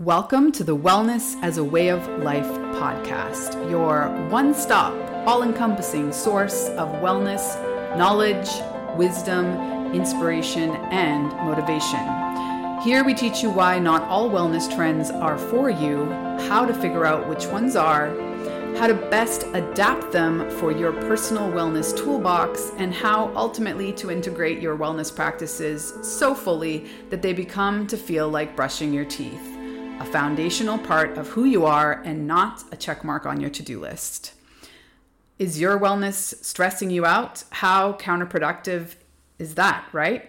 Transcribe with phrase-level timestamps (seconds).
[0.00, 4.92] Welcome to the Wellness as a Way of Life podcast, your one stop,
[5.24, 7.56] all encompassing source of wellness,
[7.96, 8.48] knowledge,
[8.96, 12.00] wisdom, inspiration, and motivation.
[12.82, 16.06] Here we teach you why not all wellness trends are for you,
[16.48, 18.08] how to figure out which ones are,
[18.76, 24.60] how to best adapt them for your personal wellness toolbox, and how ultimately to integrate
[24.60, 29.53] your wellness practices so fully that they become to feel like brushing your teeth
[30.04, 33.62] a foundational part of who you are and not a check mark on your to
[33.62, 34.34] do list.
[35.38, 37.44] Is your wellness stressing you out?
[37.48, 38.96] How counterproductive
[39.38, 40.28] is that, right?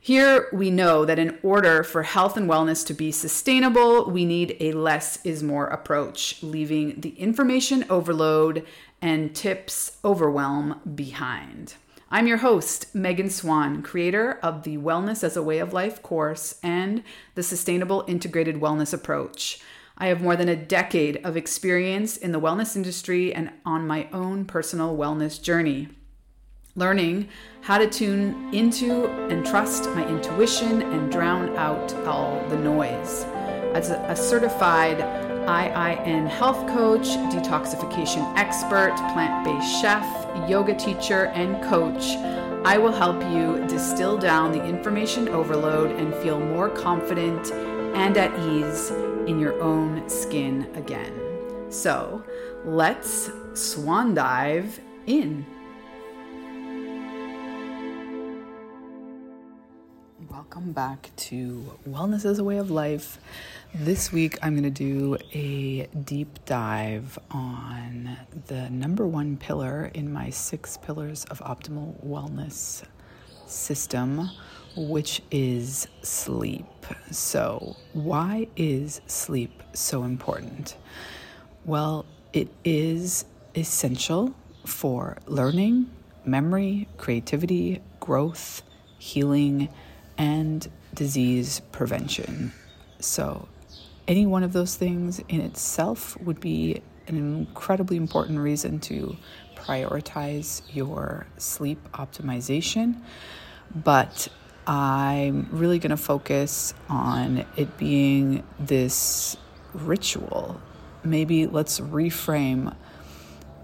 [0.00, 4.56] Here we know that in order for health and wellness to be sustainable, we need
[4.58, 8.66] a less is more approach, leaving the information overload
[9.00, 11.74] and tips overwhelm behind.
[12.14, 16.60] I'm your host, Megan Swan, creator of the Wellness as a Way of Life course
[16.62, 17.02] and
[17.34, 19.60] the Sustainable Integrated Wellness Approach.
[19.98, 24.06] I have more than a decade of experience in the wellness industry and on my
[24.12, 25.88] own personal wellness journey.
[26.76, 27.28] Learning
[27.62, 33.24] how to tune into and trust my intuition and drown out all the noise.
[33.74, 40.04] As a certified IIN health coach, detoxification expert, plant based chef,
[40.48, 42.16] yoga teacher, and coach,
[42.64, 48.32] I will help you distill down the information overload and feel more confident and at
[48.40, 48.90] ease
[49.28, 51.12] in your own skin again.
[51.68, 52.24] So
[52.64, 55.44] let's swan dive in.
[60.30, 63.18] Welcome back to Wellness as a Way of Life.
[63.76, 68.16] This week, I'm going to do a deep dive on
[68.46, 72.84] the number one pillar in my six pillars of optimal wellness
[73.48, 74.30] system,
[74.76, 76.66] which is sleep.
[77.10, 80.76] So, why is sleep so important?
[81.64, 83.24] Well, it is
[83.56, 85.90] essential for learning,
[86.24, 88.62] memory, creativity, growth,
[88.98, 89.68] healing,
[90.16, 92.52] and disease prevention.
[93.00, 93.48] So,
[94.06, 99.16] any one of those things in itself would be an incredibly important reason to
[99.56, 103.00] prioritize your sleep optimization.
[103.74, 104.28] But
[104.66, 109.36] I'm really going to focus on it being this
[109.72, 110.60] ritual.
[111.02, 112.74] Maybe let's reframe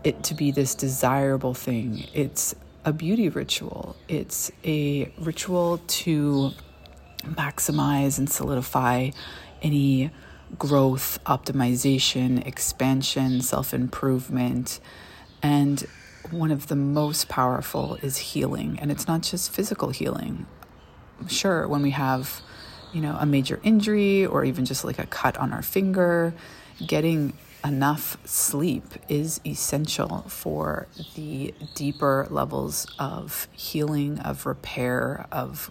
[0.05, 2.07] it to be this desirable thing.
[2.12, 6.53] It's a beauty ritual, it's a ritual to
[7.25, 9.11] maximize and solidify
[9.61, 10.11] any
[10.59, 14.81] growth, optimization, expansion, self improvement.
[15.43, 15.87] And
[16.31, 18.78] one of the most powerful is healing.
[18.81, 20.47] And it's not just physical healing.
[21.28, 22.41] Sure, when we have,
[22.93, 26.34] you know, a major injury or even just like a cut on our finger,
[26.87, 27.33] getting
[27.65, 35.71] enough sleep is essential for the deeper levels of healing, of repair, of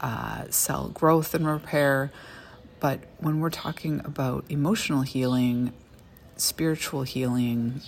[0.00, 2.12] uh, cell growth and repair
[2.84, 5.72] but when we're talking about emotional healing,
[6.36, 7.80] spiritual healing,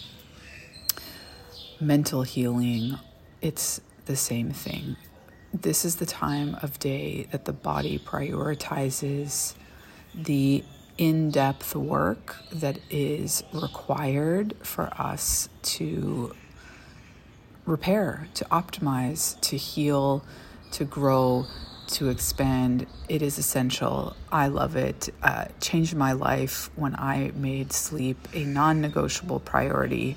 [1.78, 2.98] mental healing,
[3.42, 4.96] it's the same thing.
[5.52, 9.54] This is the time of day that the body prioritizes
[10.14, 10.64] the
[10.96, 16.34] in depth work that is required for us to
[17.66, 20.24] repair, to optimize, to heal,
[20.70, 21.44] to grow,
[21.88, 22.86] to expand.
[23.08, 24.16] It is essential.
[24.30, 25.08] I love it.
[25.22, 30.16] Uh, changed my life when I made sleep a non negotiable priority.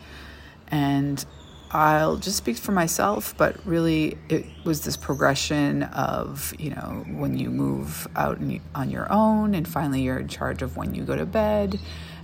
[0.70, 1.24] And
[1.72, 7.38] I'll just speak for myself, but really it was this progression of, you know, when
[7.38, 8.40] you move out
[8.74, 11.80] on your own and finally you're in charge of when you go to bed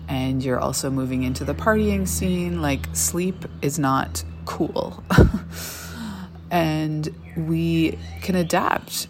[0.07, 2.61] and you're also moving into the partying scene.
[2.61, 5.03] Like, sleep is not cool.
[6.51, 9.07] and we can adapt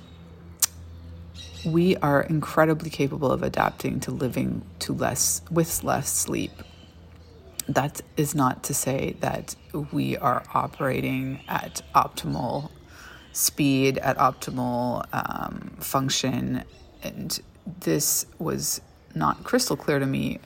[1.65, 6.51] we are incredibly capable of adapting to living to less with less sleep.
[7.67, 9.55] That is not to say that
[9.91, 12.69] we are operating at optimal
[13.33, 16.63] speed, at optimal um, function,
[17.03, 17.39] and
[17.79, 18.81] this was
[19.15, 20.39] not crystal clear to me.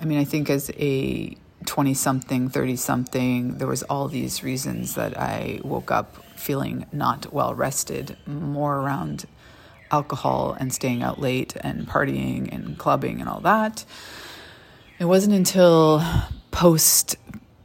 [0.00, 4.94] I mean, I think as a 20 something, 30 something, there was all these reasons
[4.94, 9.26] that I woke up feeling not well rested, more around
[9.92, 13.84] alcohol and staying out late and partying and clubbing and all that.
[14.98, 16.02] It wasn't until
[16.50, 17.16] post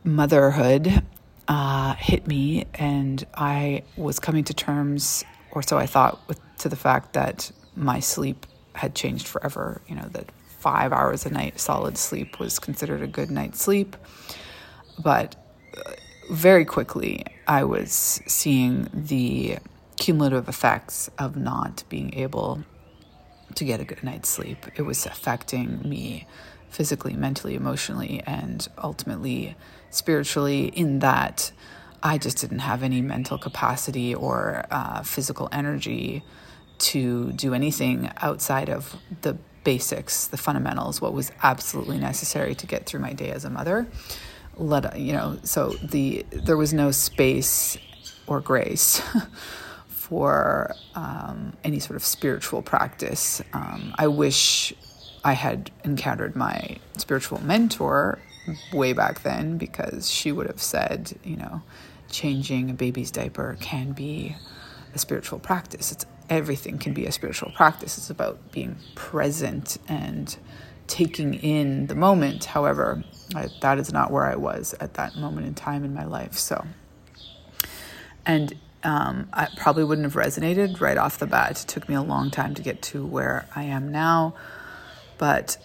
[0.04, 1.04] motherhood
[1.48, 6.70] uh, hit me, and I was coming to terms, or so I thought, with, to
[6.70, 9.82] the fact that my sleep had changed forever.
[9.88, 13.96] You know, that five hours a night solid sleep was considered a good night's sleep.
[15.02, 15.36] But
[15.78, 15.92] uh,
[16.32, 17.92] very quickly, I was
[18.28, 19.60] seeing the
[19.98, 22.64] cumulative effects of not being able
[23.56, 24.66] to get a good night's sleep.
[24.76, 26.28] It was affecting me
[26.70, 29.56] physically, mentally, emotionally, and ultimately
[29.90, 31.52] spiritually, in that
[32.04, 36.24] I just didn't have any mental capacity or uh, physical energy
[36.80, 42.86] to do anything outside of the basics, the fundamentals, what was absolutely necessary to get
[42.86, 43.88] through my day as a mother.
[44.56, 47.78] Let you know, so the there was no space
[48.28, 49.02] or grace
[50.08, 53.42] for um, any sort of spiritual practice.
[53.52, 54.74] Um, I wish
[55.26, 58.20] I had encountered my spiritual mentor
[58.72, 61.62] way back then because she would have said, you know,
[62.10, 64.38] changing a baby's diaper can be
[64.96, 65.92] a spiritual practice.
[65.92, 67.98] It's everything can be a spiritual practice.
[67.98, 70.38] It's about being present and
[70.88, 72.46] taking in the moment.
[72.46, 73.04] However,
[73.36, 76.36] I, that is not where I was at that moment in time in my life.
[76.38, 76.66] So,
[78.26, 81.64] and um, I probably wouldn't have resonated right off the bat.
[81.64, 84.36] It took me a long time to get to where I am now,
[85.18, 85.58] but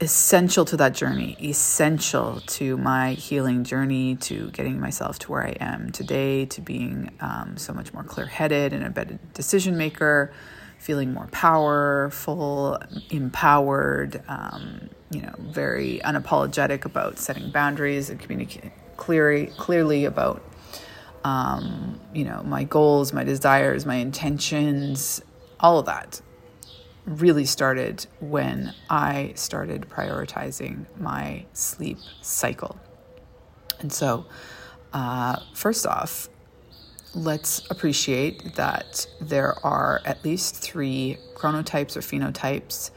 [0.00, 5.56] essential to that journey, essential to my healing journey, to getting myself to where I
[5.60, 10.32] am today, to being um, so much more clear headed and a better decision maker,
[10.78, 12.78] feeling more powerful,
[13.10, 20.42] empowered, um, you know, very unapologetic about setting boundaries and communicating clearly, clearly about,
[21.24, 25.22] um, you know, my goals, my desires, my intentions,
[25.58, 26.20] all of that
[27.06, 32.78] really started when I started prioritizing my sleep cycle.
[33.80, 34.26] And so,
[34.92, 36.28] uh, first off,
[37.14, 42.90] let's appreciate that there are at least three chronotypes or phenotypes,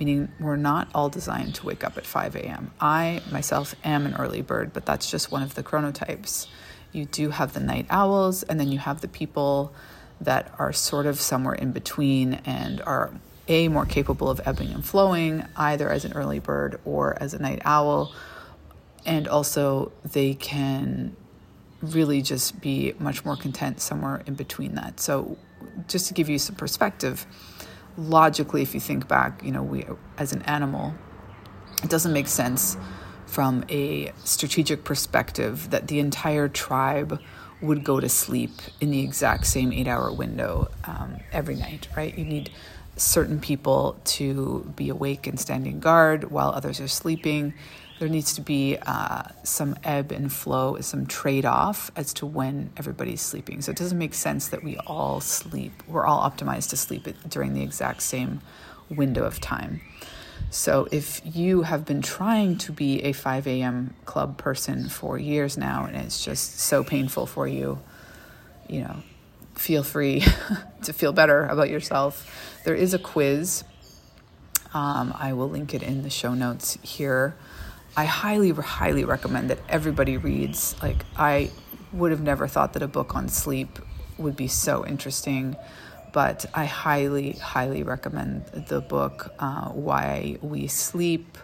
[0.00, 2.72] meaning we're not all designed to wake up at 5 a.m.
[2.80, 6.46] I myself am an early bird, but that's just one of the chronotypes.
[6.92, 9.72] You do have the night owls, and then you have the people
[10.20, 13.12] that are sort of somewhere in between and are
[13.48, 17.38] a, more capable of ebbing and flowing, either as an early bird or as a
[17.40, 18.14] night owl.
[19.04, 21.16] And also, they can
[21.80, 25.00] really just be much more content somewhere in between that.
[25.00, 25.36] So,
[25.88, 27.26] just to give you some perspective,
[27.96, 29.86] logically, if you think back, you know, we
[30.18, 30.94] as an animal,
[31.82, 32.76] it doesn't make sense
[33.32, 37.18] from a strategic perspective that the entire tribe
[37.62, 42.18] would go to sleep in the exact same eight hour window um, every night, right?
[42.18, 42.50] You need
[42.96, 47.54] certain people to be awake and standing guard while others are sleeping.
[48.00, 52.70] There needs to be uh, some ebb and flow, some trade off as to when
[52.76, 53.62] everybody's sleeping.
[53.62, 57.54] So it doesn't make sense that we all sleep, we're all optimized to sleep during
[57.54, 58.42] the exact same
[58.90, 59.80] window of time.
[60.50, 63.94] So if you have been trying to be a 5 a.m.
[64.04, 67.78] club person for years now and it's just so painful for you,
[68.68, 68.96] you know,
[69.54, 70.24] feel free
[70.82, 72.60] to feel better about yourself.
[72.64, 73.64] There is a quiz.
[74.74, 77.34] Um, I will link it in the show notes here.
[77.96, 80.74] I highly, highly recommend that everybody reads.
[80.82, 81.50] Like, I
[81.92, 83.78] would have never thought that a book on sleep
[84.16, 85.56] would be so interesting,
[86.12, 91.38] but I highly, highly recommend the book uh, Why We Sleep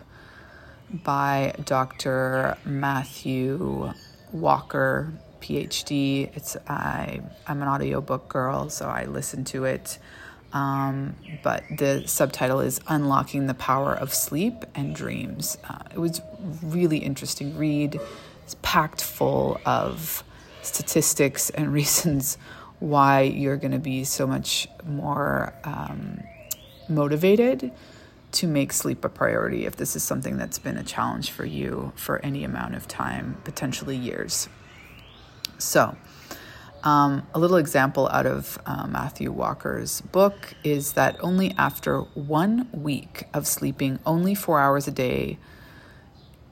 [0.90, 2.56] by Dr.
[2.64, 3.92] Matthew
[4.32, 5.12] Walker.
[5.40, 6.34] PhD.
[6.36, 9.98] It's I I'm an audiobook girl, so I listen to it.
[10.52, 15.58] Um, but the subtitle is Unlocking the Power of Sleep and Dreams.
[15.68, 16.22] Uh, it was
[16.62, 18.00] really interesting read.
[18.44, 20.24] It's packed full of
[20.62, 22.38] statistics and reasons
[22.80, 26.22] why you're going to be so much more um,
[26.88, 27.72] motivated
[28.30, 31.92] to make sleep a priority if this is something that's been a challenge for you
[31.96, 34.48] for any amount of time, potentially years.
[35.58, 35.96] So,
[36.84, 42.68] um, a little example out of uh, Matthew Walker's book is that only after one
[42.72, 45.38] week of sleeping only four hours a day,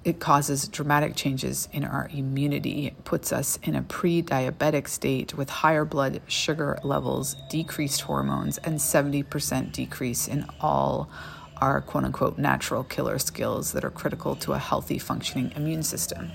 [0.06, 2.86] it causes dramatic changes in our immunity.
[2.86, 8.56] It puts us in a pre diabetic state with higher blood sugar levels, decreased hormones,
[8.58, 11.10] and 70% decrease in all
[11.56, 16.30] our quote unquote natural killer cells that are critical to a healthy functioning immune system.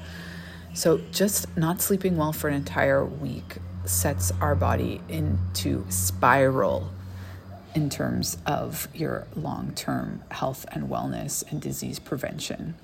[0.74, 6.92] So, just not sleeping well for an entire week sets our body into spiral
[7.74, 12.76] in terms of your long term health and wellness and disease prevention.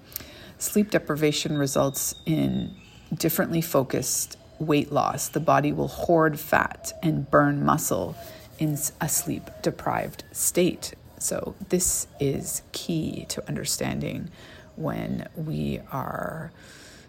[0.59, 2.75] Sleep deprivation results in
[3.13, 5.29] differently focused weight loss.
[5.29, 8.15] The body will hoard fat and burn muscle
[8.59, 10.95] in a sleep deprived state.
[11.19, 14.29] So, this is key to understanding
[14.75, 16.51] when we are,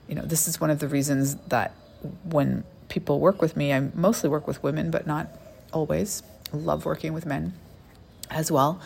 [0.09, 1.75] you know, this is one of the reasons that
[2.25, 5.29] when people work with me, I mostly work with women, but not
[5.73, 6.23] always.
[6.53, 7.53] love working with men
[8.31, 8.81] as well.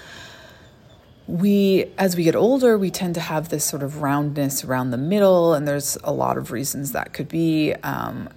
[1.27, 4.99] We, as we get older, we tend to have this sort of roundness around the
[4.99, 7.73] middle, and there's a lot of reasons that could be.
[7.83, 8.29] Um,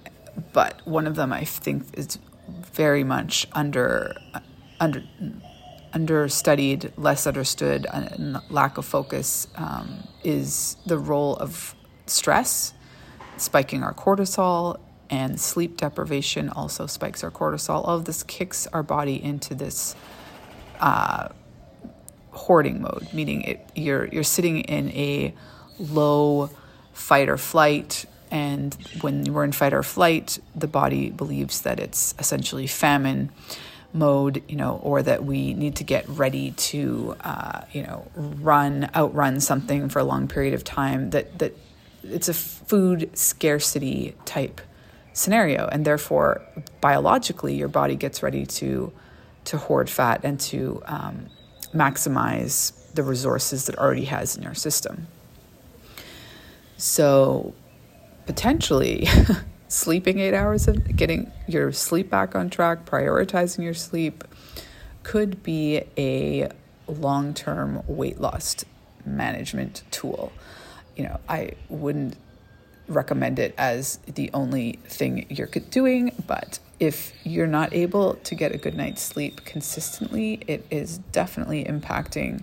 [0.52, 4.14] but one of them I think is very much under
[4.78, 5.02] under
[5.92, 11.74] understudied, less understood, and lack of focus um, is the role of
[12.06, 12.74] stress,
[13.38, 14.78] spiking our cortisol,
[15.08, 17.86] and sleep deprivation also spikes our cortisol.
[17.86, 19.96] All of this kicks our body into this
[20.80, 21.28] uh,
[22.36, 25.34] hoarding mode, meaning it, you're you're sitting in a
[25.78, 26.50] low
[26.92, 28.06] fight or flight.
[28.30, 33.30] And when we're in fight or flight, the body believes that it's essentially famine
[33.92, 38.90] mode, you know, or that we need to get ready to, uh, you know, run,
[38.94, 41.10] outrun something for a long period of time.
[41.10, 41.56] That that
[42.02, 44.60] it's a food scarcity type
[45.12, 46.42] scenario, and therefore
[46.80, 48.92] biologically, your body gets ready to
[49.44, 51.26] to hoard fat and to um,
[51.74, 55.06] maximize the resources that already has in your system.
[56.76, 57.54] So
[58.26, 59.08] potentially
[59.68, 64.24] sleeping eight hours of getting your sleep back on track, prioritizing your sleep
[65.02, 66.48] could be a
[66.88, 68.64] long term weight loss
[69.04, 70.32] management tool.
[70.96, 72.16] You know, I wouldn't
[72.88, 78.54] recommend it as the only thing you're doing, but if you're not able to get
[78.54, 82.42] a good night's sleep consistently, it is definitely impacting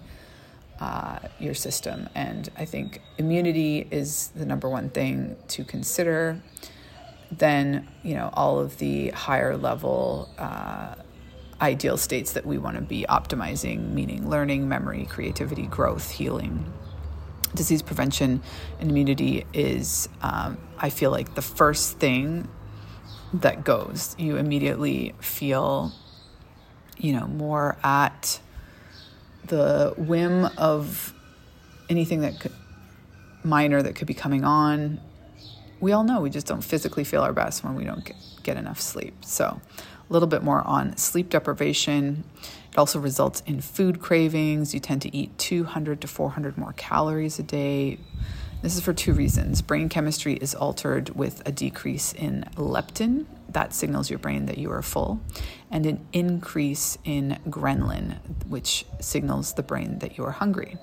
[0.79, 2.09] uh, your system.
[2.15, 6.41] And I think immunity is the number one thing to consider
[7.37, 10.95] then you know all of the higher level uh,
[11.61, 16.71] ideal states that we want to be optimizing meaning learning memory creativity growth healing
[17.55, 18.41] disease prevention
[18.79, 22.47] and immunity is um, i feel like the first thing
[23.33, 25.91] that goes you immediately feel
[26.97, 28.39] you know more at
[29.45, 31.13] the whim of
[31.89, 32.53] anything that could
[33.43, 34.99] minor that could be coming on
[35.83, 38.55] we all know we just don't physically feel our best when we don't get, get
[38.55, 39.25] enough sleep.
[39.25, 39.59] So,
[40.09, 42.23] a little bit more on sleep deprivation.
[42.71, 44.73] It also results in food cravings.
[44.73, 47.99] You tend to eat 200 to 400 more calories a day.
[48.63, 49.61] This is for two reasons.
[49.61, 54.71] Brain chemistry is altered with a decrease in leptin, that signals your brain that you
[54.71, 55.21] are full,
[55.69, 58.17] and an increase in ghrelin,
[58.47, 60.77] which signals the brain that you are hungry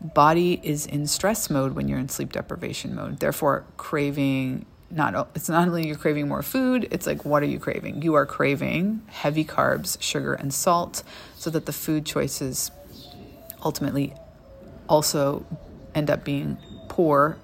[0.00, 3.18] body is in stress mode when you're in sleep deprivation mode.
[3.20, 7.58] Therefore, craving not it's not only you're craving more food, it's like what are you
[7.58, 8.02] craving?
[8.02, 11.02] You are craving heavy carbs, sugar and salt
[11.36, 12.70] so that the food choices
[13.62, 14.14] ultimately
[14.88, 15.44] also
[15.94, 16.56] end up being
[16.98, 17.38] poor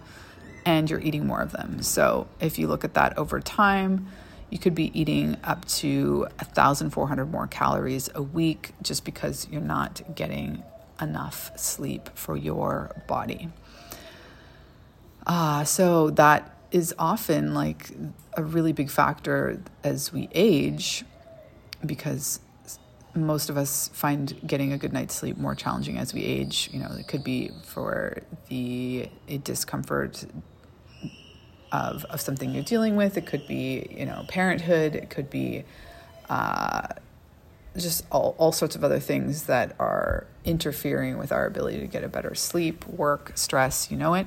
[0.64, 1.80] and you're eating more of them.
[1.80, 4.08] So, if you look at that over time,
[4.50, 10.16] you could be eating up to 1,400 more calories a week just because you're not
[10.16, 10.64] getting
[11.00, 13.48] enough sleep for your body.
[15.24, 17.90] Uh, so that is often like
[18.36, 21.04] a really big factor as we age
[21.86, 22.40] because
[23.14, 26.70] most of us find getting a good night's sleep more challenging as we age.
[26.72, 29.08] You know, it could be for the
[29.42, 30.24] discomfort
[31.72, 33.16] of, of something you're dealing with.
[33.16, 34.94] It could be, you know, parenthood.
[34.94, 35.64] It could be
[36.28, 36.88] uh,
[37.76, 42.04] just all, all sorts of other things that are interfering with our ability to get
[42.04, 44.26] a better sleep, work, stress, you know it.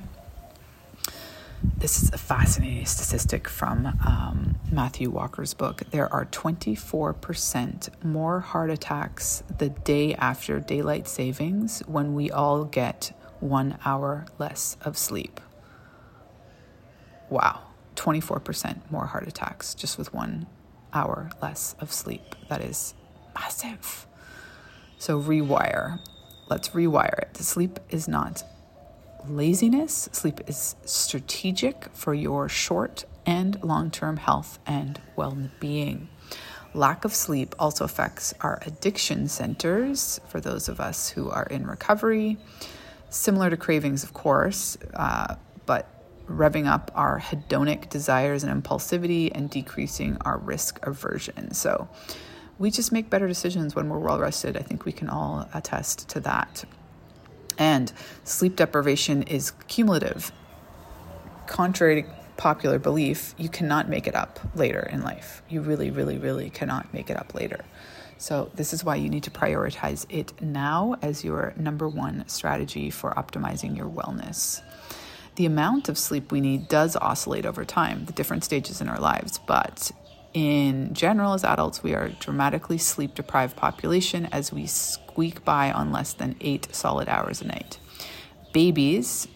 [1.76, 5.82] This is a fascinating statistic from um, Matthew Walker's book.
[5.90, 13.12] There are 24% more heart attacks the day after daylight savings when we all get
[13.40, 15.40] one hour less of sleep.
[17.30, 17.62] Wow,
[17.96, 20.46] 24% more heart attacks just with one
[20.92, 22.34] hour less of sleep.
[22.48, 22.94] That is
[23.34, 24.06] massive.
[24.98, 26.00] So rewire.
[26.48, 27.36] Let's rewire it.
[27.36, 28.42] Sleep is not
[29.28, 36.08] laziness, sleep is strategic for your short and long term health and well being.
[36.74, 41.66] Lack of sleep also affects our addiction centers for those of us who are in
[41.66, 42.36] recovery,
[43.10, 45.88] similar to cravings, of course, uh, but
[46.26, 51.54] revving up our hedonic desires and impulsivity and decreasing our risk aversion.
[51.54, 51.88] So,
[52.58, 54.56] we just make better decisions when we're well rested.
[54.56, 56.64] I think we can all attest to that.
[57.58, 57.92] And
[58.24, 60.32] sleep deprivation is cumulative.
[61.46, 65.42] Contrary to popular belief, you cannot make it up later in life.
[65.48, 67.64] You really, really, really cannot make it up later.
[68.16, 72.90] So, this is why you need to prioritize it now as your number one strategy
[72.90, 74.60] for optimizing your wellness.
[75.36, 78.98] The amount of sleep we need does oscillate over time, the different stages in our
[78.98, 79.92] lives, but
[80.34, 85.72] in general, as adults, we are a dramatically sleep deprived population as we squeak by
[85.72, 87.78] on less than eight solid hours a night.
[88.52, 89.26] Babies,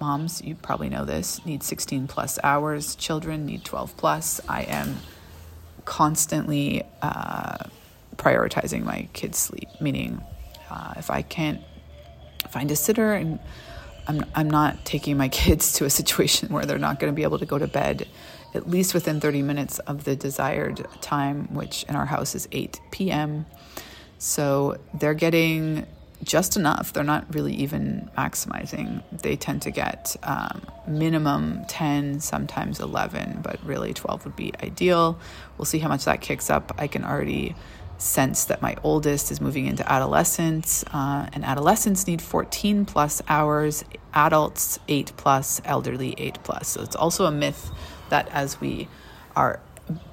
[0.00, 2.96] moms, you probably know this, need 16 plus hours.
[2.96, 4.40] Children need 12 plus.
[4.48, 4.96] I am
[5.84, 7.58] constantly uh,
[8.16, 10.20] prioritizing my kids' sleep, meaning
[10.70, 11.60] uh, if I can't
[12.50, 13.38] find a sitter and
[14.08, 17.22] I'm, I'm not taking my kids to a situation where they're not going to be
[17.22, 18.08] able to go to bed
[18.54, 22.80] at least within 30 minutes of the desired time, which in our house is 8
[22.90, 23.46] p.m.
[24.18, 25.86] So they're getting
[26.22, 26.92] just enough.
[26.92, 29.02] They're not really even maximizing.
[29.10, 35.18] They tend to get um, minimum 10, sometimes 11, but really 12 would be ideal.
[35.58, 36.72] We'll see how much that kicks up.
[36.78, 37.56] I can already
[37.98, 43.84] sense that my oldest is moving into adolescence, uh, and adolescents need 14 plus hours,
[44.14, 46.68] adults 8 plus, elderly 8 plus.
[46.68, 47.70] So it's also a myth
[48.12, 48.88] that as we
[49.34, 49.58] are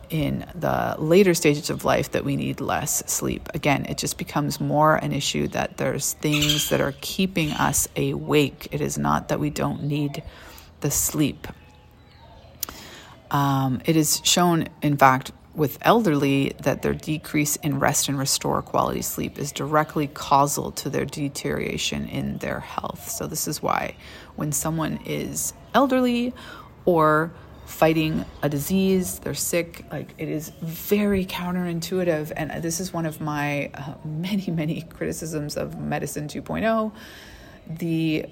[0.10, 3.50] in the later stages of life that we need less sleep.
[3.54, 8.70] Again, it just becomes more an issue that there's things that are keeping us awake.
[8.72, 10.24] It is not that we don't need
[10.80, 11.46] the sleep.
[13.32, 18.62] Um, it is shown, in fact, with elderly that their decrease in rest and restore
[18.62, 23.10] quality sleep is directly causal to their deterioration in their health.
[23.10, 23.96] So, this is why
[24.38, 26.34] when someone is elderly
[26.86, 27.32] or
[27.70, 32.34] fighting a disease, they're sick, like it is very counterintuitive.
[32.36, 36.92] And this is one of my uh, many, many criticisms of Medicine 2.0.
[37.70, 38.26] The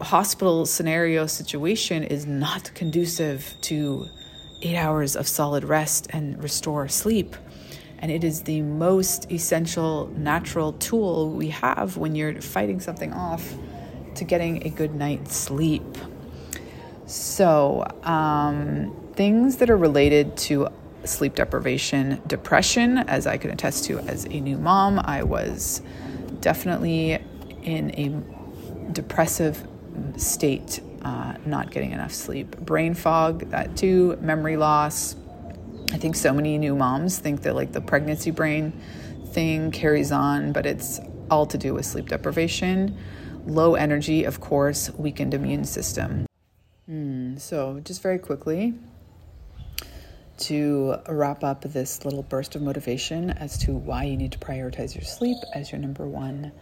[0.00, 4.06] hospital scenario situation is not conducive to
[4.62, 7.36] eight hours of solid rest and restore sleep.
[8.00, 13.54] And it is the most essential natural tool we have when you're fighting something off
[14.16, 15.96] to getting a good night's sleep.
[17.12, 20.68] So, um, things that are related to
[21.04, 25.82] sleep deprivation, depression, as I can attest to as a new mom, I was
[26.40, 27.22] definitely
[27.60, 29.62] in a depressive
[30.16, 32.56] state uh, not getting enough sleep.
[32.60, 35.14] Brain fog, that too, memory loss.
[35.92, 38.72] I think so many new moms think that like the pregnancy brain
[39.26, 40.98] thing carries on, but it's
[41.30, 42.96] all to do with sleep deprivation.
[43.44, 46.24] Low energy, of course, weakened immune system.
[46.92, 48.74] Mm, so, just very quickly,
[50.38, 54.94] to wrap up this little burst of motivation as to why you need to prioritize
[54.94, 56.52] your sleep as your number one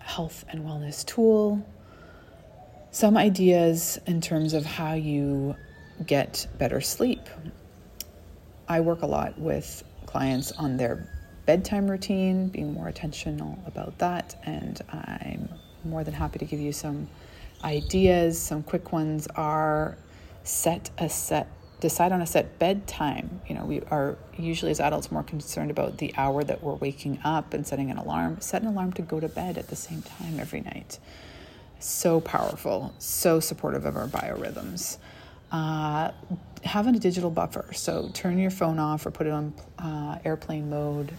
[0.00, 1.64] health and wellness tool
[2.90, 5.54] some ideas in terms of how you
[6.04, 7.20] get better sleep.
[8.68, 11.08] I work a lot with clients on their
[11.46, 15.48] bedtime routine, being more attentional about that, and I'm
[15.84, 17.08] more than happy to give you some
[17.64, 18.40] ideas.
[18.40, 19.96] Some quick ones are
[20.44, 21.48] set a set
[21.80, 23.40] decide on a set bedtime.
[23.48, 27.18] You know, we are usually as adults more concerned about the hour that we're waking
[27.24, 28.40] up and setting an alarm.
[28.40, 30.98] Set an alarm to go to bed at the same time every night
[31.80, 34.98] so powerful, so supportive of our biorhythms.
[35.50, 36.12] Uh,
[36.62, 40.70] having a digital buffer, so turn your phone off or put it on uh, airplane
[40.70, 41.12] mode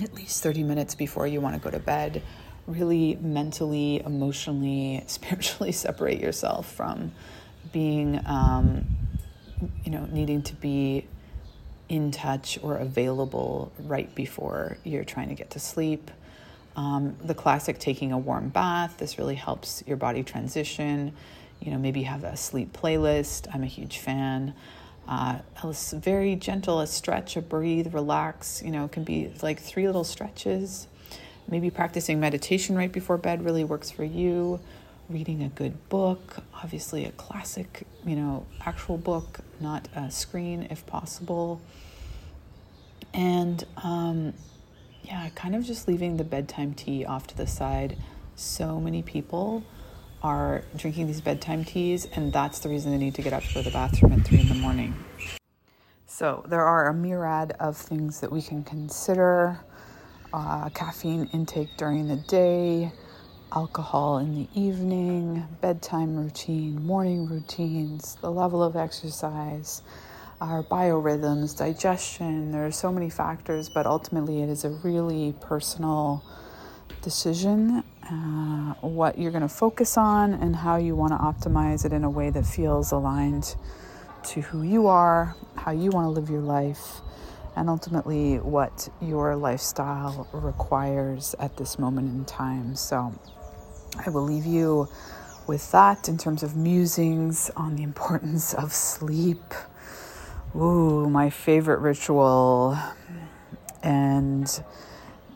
[0.00, 2.22] at least 30 minutes before you want to go to bed.
[2.66, 7.12] Really mentally, emotionally, spiritually separate yourself from
[7.72, 8.86] being, um,
[9.84, 11.06] you know, needing to be
[11.88, 16.10] in touch or available right before you're trying to get to sleep.
[16.74, 21.12] Um, the classic taking a warm bath, this really helps your body transition.
[21.60, 23.46] You know, maybe have a sleep playlist.
[23.54, 24.54] I'm a huge fan.
[25.06, 25.38] Uh,
[25.94, 28.62] very gentle, a stretch, a breathe, relax.
[28.64, 30.86] You know, it can be like three little stretches.
[31.48, 34.60] Maybe practicing meditation right before bed really works for you.
[35.08, 40.86] Reading a good book, obviously a classic, you know, actual book, not a screen if
[40.86, 41.60] possible.
[43.12, 44.34] And um,
[45.02, 47.96] yeah, kind of just leaving the bedtime tea off to the side.
[48.36, 49.64] So many people
[50.22, 53.54] are drinking these bedtime teas, and that's the reason they need to get up to
[53.54, 54.94] go to the bathroom at three in the morning.
[56.06, 59.60] So, there are a myriad of things that we can consider
[60.32, 62.92] uh, caffeine intake during the day,
[63.54, 69.82] alcohol in the evening, bedtime routine, morning routines, the level of exercise
[70.40, 72.50] our biorhythms, digestion.
[72.50, 76.24] There are so many factors, but ultimately, it is a really personal
[77.00, 81.92] decision uh, what you're going to focus on and how you want to optimize it
[81.92, 83.54] in a way that feels aligned
[84.24, 87.00] to who you are, how you want to live your life,
[87.56, 92.74] and ultimately what your lifestyle requires at this moment in time.
[92.76, 93.14] So
[94.04, 94.88] I will leave you
[95.46, 99.54] with that in terms of musings on the importance of sleep.
[100.54, 102.78] Ooh, my favorite ritual.
[103.82, 104.46] And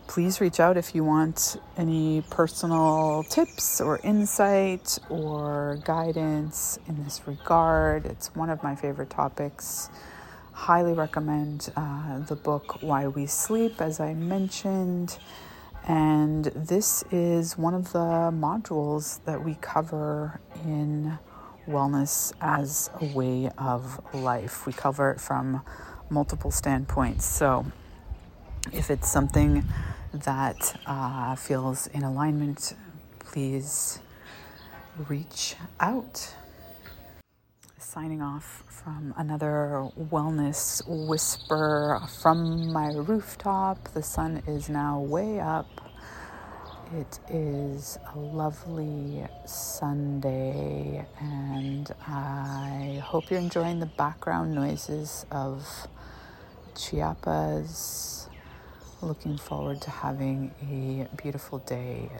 [0.06, 7.26] please reach out if you want any personal tips or insight or guidance in this
[7.26, 8.06] regard.
[8.06, 9.90] It's one of my favorite topics.
[10.56, 15.18] Highly recommend uh, the book Why We Sleep, as I mentioned.
[15.86, 21.18] And this is one of the modules that we cover in
[21.68, 24.66] wellness as a way of life.
[24.66, 25.60] We cover it from
[26.08, 27.26] multiple standpoints.
[27.26, 27.66] So,
[28.72, 29.62] if it's something
[30.14, 32.74] that uh, feels in alignment,
[33.18, 34.00] please
[35.06, 36.34] reach out.
[37.96, 43.88] Signing off from another wellness whisper from my rooftop.
[43.94, 45.66] The sun is now way up.
[46.92, 55.66] It is a lovely Sunday, and I hope you're enjoying the background noises of
[56.74, 58.28] Chiapas.
[59.00, 62.10] Looking forward to having a beautiful day.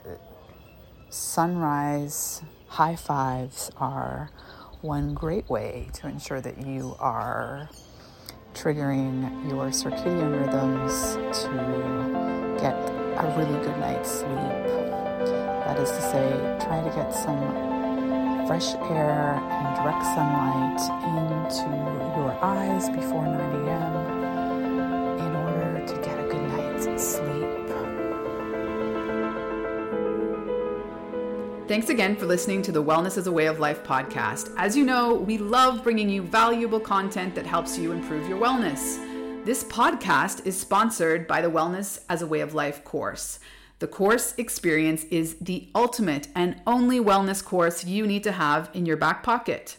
[1.10, 4.30] Sunrise high fives are
[4.82, 7.68] one great way to ensure that you are
[8.54, 14.66] triggering your circadian rhythms to get a really good night's sleep.
[15.66, 16.30] That is to say,
[16.64, 20.80] try to get some fresh air and direct sunlight
[21.46, 21.68] into
[22.16, 24.15] your eyes before 9 a.m.
[31.68, 34.54] Thanks again for listening to the Wellness as a Way of Life podcast.
[34.56, 39.44] As you know, we love bringing you valuable content that helps you improve your wellness.
[39.44, 43.40] This podcast is sponsored by the Wellness as a Way of Life course.
[43.80, 48.86] The course experience is the ultimate and only wellness course you need to have in
[48.86, 49.76] your back pocket.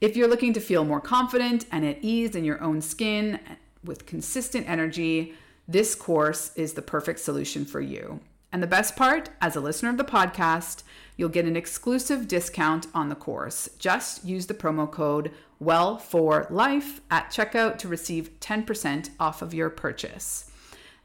[0.00, 3.40] If you're looking to feel more confident and at ease in your own skin
[3.84, 5.34] with consistent energy,
[5.68, 8.20] this course is the perfect solution for you.
[8.52, 10.82] And the best part, as a listener of the podcast,
[11.16, 13.68] you'll get an exclusive discount on the course.
[13.78, 19.54] Just use the promo code well for life at checkout to receive 10% off of
[19.54, 20.50] your purchase.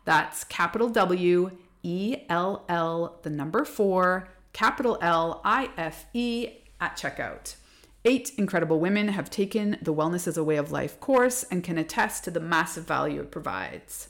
[0.05, 1.51] That's capital W
[1.83, 7.55] E L L, the number four, capital L I F E at checkout.
[8.03, 11.77] Eight incredible women have taken the Wellness as a Way of Life course and can
[11.77, 14.09] attest to the massive value it provides.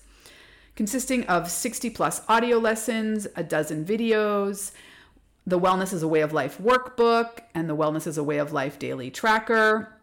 [0.76, 4.72] Consisting of 60 plus audio lessons, a dozen videos,
[5.46, 8.54] the Wellness as a Way of Life workbook, and the Wellness as a Way of
[8.54, 9.94] Life daily tracker,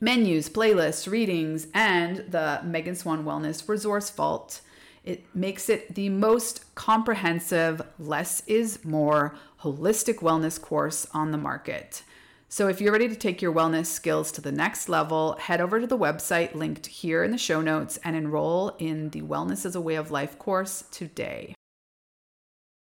[0.00, 4.60] menus, playlists, readings, and the Megan Swan Wellness Resource Vault.
[5.04, 12.02] It makes it the most comprehensive, less is more holistic wellness course on the market.
[12.48, 15.80] So, if you're ready to take your wellness skills to the next level, head over
[15.80, 19.74] to the website linked here in the show notes and enroll in the Wellness as
[19.74, 21.54] a Way of Life course today.